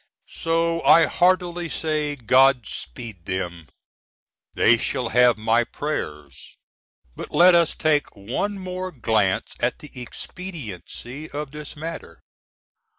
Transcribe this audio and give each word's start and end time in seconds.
So 0.31 0.81
I 0.81 1.05
heartily 1.05 1.69
say 1.69 2.15
"God 2.15 2.65
speed" 2.65 3.27
them 3.27 3.67
they 4.55 4.75
shall 4.79 5.09
have 5.09 5.37
my 5.37 5.63
prayers. 5.63 6.57
But 7.15 7.29
let 7.29 7.53
us 7.53 7.75
take 7.75 8.15
one 8.15 8.57
more 8.57 8.91
glance 8.91 9.53
at 9.59 9.77
the 9.77 9.91
expediency 9.93 11.29
of 11.29 11.51
this 11.51 11.75
matter. 11.75 12.19